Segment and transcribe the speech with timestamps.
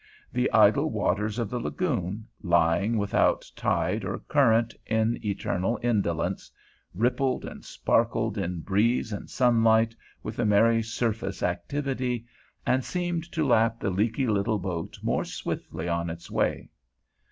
[0.33, 6.49] The idle waters of the lagoon, lying without tide or current in eternal indolence,
[6.95, 12.25] rippled and sparkled in breeze and sunlight with a merry surface activity,
[12.65, 16.71] and seemed to lap the leaky little boat more swiftly on its way.